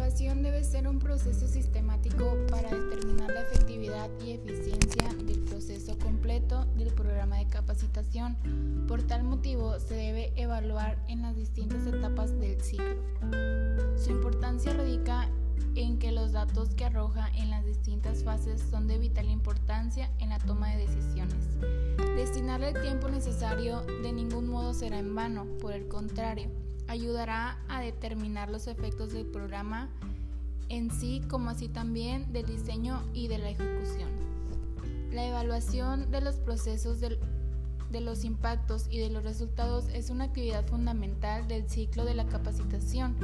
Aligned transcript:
evaluación 0.00 0.42
debe 0.42 0.64
ser 0.64 0.88
un 0.88 0.98
proceso 0.98 1.46
sistemático 1.46 2.34
para 2.50 2.70
determinar 2.70 3.30
la 3.30 3.42
efectividad 3.42 4.08
y 4.24 4.30
eficiencia 4.30 5.12
del 5.26 5.40
proceso 5.40 5.98
completo 5.98 6.64
del 6.78 6.90
programa 6.94 7.36
de 7.36 7.46
capacitación. 7.48 8.34
Por 8.88 9.02
tal 9.02 9.24
motivo, 9.24 9.78
se 9.78 9.94
debe 9.94 10.32
evaluar 10.36 10.96
en 11.08 11.20
las 11.20 11.36
distintas 11.36 11.86
etapas 11.86 12.32
del 12.40 12.58
ciclo. 12.62 12.96
Su 14.02 14.10
importancia 14.10 14.72
radica 14.72 15.28
en 15.74 15.98
que 15.98 16.12
los 16.12 16.32
datos 16.32 16.74
que 16.74 16.86
arroja 16.86 17.28
en 17.36 17.50
las 17.50 17.66
distintas 17.66 18.24
fases 18.24 18.62
son 18.70 18.88
de 18.88 18.96
vital 18.96 19.28
importancia 19.28 20.10
en 20.18 20.30
la 20.30 20.38
toma 20.38 20.70
de 20.70 20.86
decisiones. 20.86 21.58
Destinarle 22.16 22.70
el 22.70 22.80
tiempo 22.80 23.10
necesario 23.10 23.82
de 24.02 24.14
ningún 24.14 24.48
modo 24.48 24.72
será 24.72 24.98
en 24.98 25.14
vano, 25.14 25.44
por 25.60 25.74
el 25.74 25.88
contrario, 25.88 26.48
ayudará 26.90 27.56
a 27.68 27.80
determinar 27.80 28.50
los 28.50 28.66
efectos 28.66 29.12
del 29.12 29.24
programa 29.24 29.88
en 30.68 30.90
sí 30.90 31.22
como 31.30 31.50
así 31.50 31.68
también 31.68 32.32
del 32.32 32.46
diseño 32.46 33.00
y 33.14 33.28
de 33.28 33.38
la 33.38 33.50
ejecución. 33.50 34.10
La 35.12 35.24
evaluación 35.24 36.10
de 36.10 36.20
los 36.20 36.34
procesos 36.36 36.98
de 36.98 38.00
los 38.00 38.24
impactos 38.24 38.88
y 38.90 38.98
de 38.98 39.08
los 39.08 39.22
resultados 39.22 39.86
es 39.94 40.10
una 40.10 40.24
actividad 40.24 40.66
fundamental 40.66 41.46
del 41.46 41.68
ciclo 41.70 42.04
de 42.04 42.14
la 42.14 42.26
capacitación. 42.26 43.16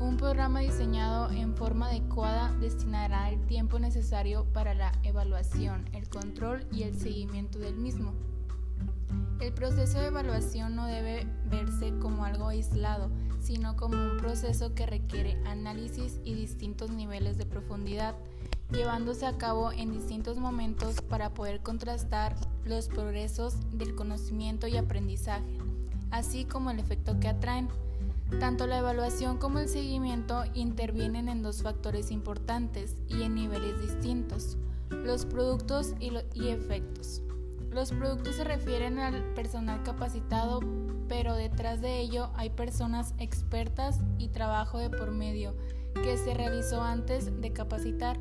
Un 0.00 0.16
programa 0.16 0.60
diseñado 0.60 1.30
en 1.30 1.54
forma 1.54 1.88
adecuada 1.88 2.54
destinará 2.58 3.28
el 3.28 3.40
tiempo 3.44 3.78
necesario 3.78 4.46
para 4.54 4.72
la 4.72 4.92
evaluación, 5.02 5.84
el 5.92 6.08
control 6.08 6.66
y 6.72 6.84
el 6.84 6.98
seguimiento 6.98 7.58
del 7.58 7.76
mismo. 7.76 8.14
El 9.40 9.54
proceso 9.54 9.98
de 9.98 10.08
evaluación 10.08 10.76
no 10.76 10.86
debe 10.86 11.26
verse 11.46 11.94
como 11.98 12.24
algo 12.24 12.48
aislado, 12.48 13.10
sino 13.40 13.74
como 13.74 13.96
un 13.96 14.18
proceso 14.18 14.74
que 14.74 14.84
requiere 14.84 15.42
análisis 15.46 16.20
y 16.24 16.34
distintos 16.34 16.90
niveles 16.90 17.38
de 17.38 17.46
profundidad, 17.46 18.14
llevándose 18.70 19.26
a 19.26 19.38
cabo 19.38 19.72
en 19.72 19.92
distintos 19.92 20.38
momentos 20.38 21.00
para 21.00 21.32
poder 21.32 21.60
contrastar 21.62 22.36
los 22.64 22.88
progresos 22.88 23.56
del 23.72 23.94
conocimiento 23.94 24.66
y 24.66 24.76
aprendizaje, 24.76 25.58
así 26.10 26.44
como 26.44 26.70
el 26.70 26.78
efecto 26.78 27.18
que 27.18 27.28
atraen. 27.28 27.68
Tanto 28.38 28.66
la 28.66 28.78
evaluación 28.78 29.38
como 29.38 29.58
el 29.58 29.68
seguimiento 29.68 30.44
intervienen 30.54 31.28
en 31.28 31.42
dos 31.42 31.62
factores 31.62 32.10
importantes 32.10 32.96
y 33.08 33.22
en 33.22 33.34
niveles 33.34 33.80
distintos, 33.80 34.56
los 34.90 35.24
productos 35.24 35.94
y, 35.98 36.12
y 36.34 36.48
efectos. 36.48 37.22
Los 37.70 37.92
productos 37.92 38.36
se 38.36 38.44
refieren 38.44 38.98
al 38.98 39.22
personal 39.34 39.82
capacitado, 39.82 40.60
pero 41.08 41.34
detrás 41.34 41.80
de 41.80 42.00
ello 42.00 42.30
hay 42.34 42.50
personas 42.50 43.14
expertas 43.18 44.00
y 44.18 44.28
trabajo 44.28 44.78
de 44.78 44.90
por 44.90 45.12
medio 45.12 45.54
que 45.94 46.16
se 46.16 46.34
realizó 46.34 46.82
antes 46.82 47.40
de 47.40 47.52
capacitar. 47.52 48.18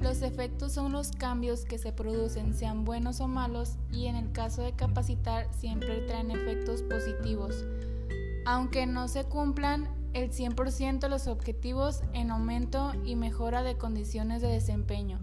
Los 0.00 0.22
efectos 0.22 0.72
son 0.72 0.92
los 0.92 1.12
cambios 1.12 1.64
que 1.64 1.78
se 1.78 1.92
producen, 1.92 2.54
sean 2.54 2.84
buenos 2.84 3.20
o 3.20 3.28
malos, 3.28 3.76
y 3.92 4.06
en 4.06 4.16
el 4.16 4.32
caso 4.32 4.62
de 4.62 4.72
capacitar 4.72 5.46
siempre 5.52 5.98
traen 6.06 6.30
efectos 6.30 6.82
positivos. 6.82 7.64
Aunque 8.44 8.86
no 8.86 9.06
se 9.06 9.24
cumplan 9.24 9.88
el 10.12 10.30
100% 10.30 11.08
los 11.08 11.26
objetivos 11.28 12.02
en 12.12 12.30
aumento 12.30 12.92
y 13.04 13.16
mejora 13.16 13.62
de 13.62 13.76
condiciones 13.76 14.42
de 14.42 14.48
desempeño. 14.48 15.20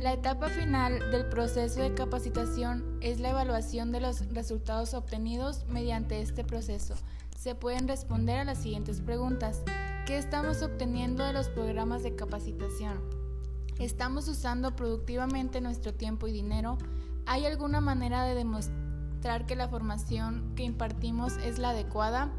La 0.00 0.12
etapa 0.12 0.48
final 0.48 1.10
del 1.10 1.26
proceso 1.26 1.80
de 1.82 1.92
capacitación 1.92 2.98
es 3.00 3.18
la 3.18 3.30
evaluación 3.30 3.90
de 3.90 3.98
los 4.00 4.32
resultados 4.32 4.94
obtenidos 4.94 5.64
mediante 5.66 6.20
este 6.20 6.44
proceso. 6.44 6.94
Se 7.36 7.56
pueden 7.56 7.88
responder 7.88 8.38
a 8.38 8.44
las 8.44 8.58
siguientes 8.58 9.00
preguntas. 9.00 9.64
¿Qué 10.06 10.16
estamos 10.16 10.62
obteniendo 10.62 11.24
de 11.24 11.32
los 11.32 11.48
programas 11.48 12.04
de 12.04 12.14
capacitación? 12.14 13.00
¿Estamos 13.80 14.28
usando 14.28 14.76
productivamente 14.76 15.60
nuestro 15.60 15.92
tiempo 15.92 16.28
y 16.28 16.32
dinero? 16.32 16.78
¿Hay 17.26 17.44
alguna 17.44 17.80
manera 17.80 18.22
de 18.22 18.36
demostrar 18.36 19.46
que 19.46 19.56
la 19.56 19.68
formación 19.68 20.52
que 20.54 20.62
impartimos 20.62 21.36
es 21.38 21.58
la 21.58 21.70
adecuada? 21.70 22.30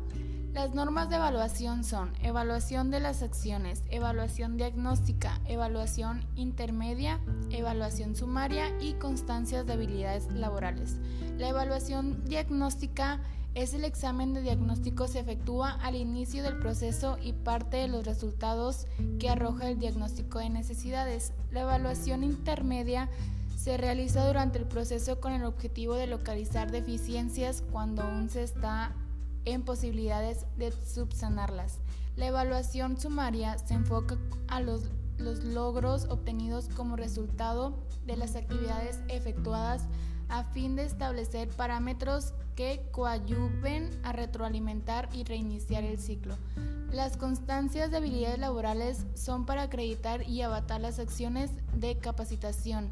Las 0.59 0.75
normas 0.75 1.09
de 1.09 1.15
evaluación 1.15 1.85
son 1.85 2.11
evaluación 2.21 2.91
de 2.91 2.99
las 2.99 3.23
acciones, 3.23 3.81
evaluación 3.91 4.57
diagnóstica, 4.57 5.39
evaluación 5.45 6.25
intermedia, 6.35 7.21
evaluación 7.49 8.13
sumaria 8.13 8.65
y 8.81 8.95
constancias 8.95 9.65
de 9.65 9.71
habilidades 9.71 10.29
laborales. 10.33 10.97
La 11.37 11.47
evaluación 11.47 12.25
diagnóstica 12.25 13.21
es 13.55 13.73
el 13.73 13.85
examen 13.85 14.33
de 14.33 14.41
diagnóstico 14.41 15.07
se 15.07 15.21
efectúa 15.21 15.79
al 15.81 15.95
inicio 15.95 16.43
del 16.43 16.59
proceso 16.59 17.17
y 17.23 17.31
parte 17.31 17.77
de 17.77 17.87
los 17.87 18.05
resultados 18.05 18.85
que 19.17 19.29
arroja 19.29 19.69
el 19.69 19.79
diagnóstico 19.79 20.39
de 20.39 20.49
necesidades. 20.49 21.31
La 21.51 21.61
evaluación 21.61 22.21
intermedia 22.21 23.09
se 23.55 23.77
realiza 23.77 24.27
durante 24.27 24.57
el 24.57 24.65
proceso 24.65 25.21
con 25.21 25.31
el 25.31 25.45
objetivo 25.45 25.95
de 25.95 26.07
localizar 26.07 26.69
deficiencias 26.69 27.63
cuando 27.71 28.01
aún 28.01 28.29
se 28.29 28.43
está 28.43 28.93
en 29.45 29.63
posibilidades 29.63 30.45
de 30.57 30.71
subsanarlas. 30.71 31.79
La 32.15 32.27
evaluación 32.27 32.99
sumaria 32.99 33.57
se 33.57 33.73
enfoca 33.73 34.17
a 34.47 34.59
los, 34.59 34.89
los 35.17 35.43
logros 35.43 36.05
obtenidos 36.05 36.69
como 36.75 36.95
resultado 36.95 37.77
de 38.05 38.17
las 38.17 38.35
actividades 38.35 38.99
efectuadas 39.07 39.83
a 40.29 40.43
fin 40.43 40.75
de 40.75 40.83
establecer 40.83 41.49
parámetros 41.49 42.33
que 42.55 42.81
coadyuven 42.91 43.89
a 44.03 44.11
retroalimentar 44.11 45.09
y 45.13 45.23
reiniciar 45.23 45.83
el 45.83 45.97
ciclo. 45.97 46.37
Las 46.91 47.17
constancias 47.17 47.91
de 47.91 47.97
habilidades 47.97 48.39
laborales 48.39 49.05
son 49.13 49.45
para 49.45 49.63
acreditar 49.63 50.27
y 50.27 50.41
abatar 50.41 50.81
las 50.81 50.99
acciones 50.99 51.51
de 51.73 51.97
capacitación. 51.97 52.89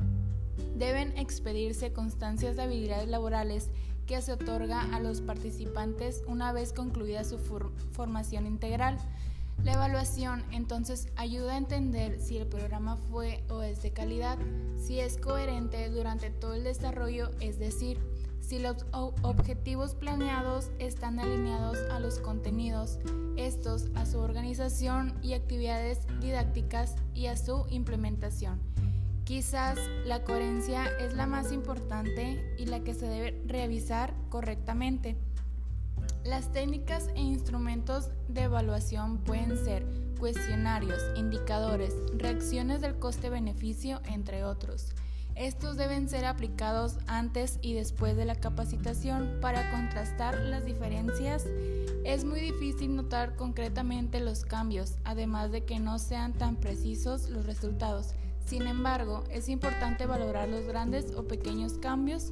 Deben 0.78 1.18
expedirse 1.18 1.94
constancias 1.94 2.56
de 2.56 2.64
habilidades 2.64 3.08
laborales 3.08 3.69
que 4.07 4.22
se 4.22 4.34
otorga 4.34 4.81
a 4.95 5.00
los 5.00 5.22
participantes 5.22 6.23
una 6.28 6.53
vez 6.53 6.73
concluida 6.73 7.23
su 7.23 7.38
formación 7.91 8.47
integral. 8.47 8.97
La 9.63 9.73
evaluación 9.73 10.44
entonces 10.51 11.09
ayuda 11.16 11.53
a 11.53 11.57
entender 11.57 12.19
si 12.19 12.38
el 12.38 12.47
programa 12.47 12.96
fue 12.96 13.44
o 13.50 13.62
es 13.62 13.81
de 13.81 13.91
calidad, 13.91 14.38
si 14.78 15.00
es 15.00 15.17
coherente 15.17 15.90
durante 15.90 16.29
todo 16.29 16.53
el 16.53 16.63
desarrollo, 16.63 17.31
es 17.41 17.59
decir, 17.59 18.00
si 18.40 18.59
los 18.59 18.85
objetivos 19.23 19.94
planeados 19.94 20.72
están 20.79 21.19
alineados 21.19 21.78
a 21.91 22.00
los 22.00 22.19
contenidos, 22.19 23.00
estos 23.35 23.88
a 23.96 24.06
su 24.06 24.19
organización 24.19 25.19
y 25.22 25.34
actividades 25.34 26.00
didácticas 26.22 26.96
y 27.13 27.25
a 27.25 27.35
su 27.35 27.66
implementación. 27.69 28.62
Quizás 29.28 29.78
la 30.06 30.24
coherencia 30.24 30.86
es 31.02 31.14
la 31.14 31.28
más 31.28 31.52
importante 31.52 32.56
y 32.58 32.66
la 32.66 32.80
que 32.80 32.94
se 32.94 33.08
debe 33.08 33.44
revisar 33.46 34.14
correctamente. 34.30 35.18
Las 36.24 36.54
técnicas 36.54 37.10
e 37.14 37.20
instrumentos 37.20 38.10
de 38.30 38.44
evaluación 38.44 39.18
pueden 39.18 39.58
ser 39.58 39.86
cuestionarios, 40.18 41.02
indicadores, 41.18 41.94
reacciones 42.16 42.80
del 42.80 43.00
coste-beneficio, 43.00 44.00
entre 44.06 44.46
otros. 44.46 44.94
Estos 45.36 45.76
deben 45.76 46.08
ser 46.08 46.24
aplicados 46.24 46.98
antes 47.08 47.59
y 47.62 47.74
después 47.74 48.16
de 48.16 48.24
la 48.24 48.36
capacitación 48.36 49.40
para 49.42 49.70
contrastar 49.72 50.40
las 50.40 50.64
diferencias. 50.64 51.46
Es 52.06 52.24
muy 52.24 52.40
difícil 52.40 52.96
notar 52.96 53.36
concretamente 53.36 54.22
los 54.22 54.46
cambios, 54.46 54.96
además 55.04 55.52
de 55.52 55.66
que 55.66 55.82
no 55.82 56.00
sean 56.00 56.32
tan 56.32 56.56
precisos 56.56 57.28
los 57.28 57.46
resultados. 57.46 58.14
Sin 58.47 58.66
embargo, 58.66 59.25
es 59.30 59.50
importante 59.50 60.06
valorar 60.06 60.47
los 60.47 60.66
grandes 60.66 61.13
o 61.18 61.28
pequeños 61.28 61.74
cambios 61.80 62.31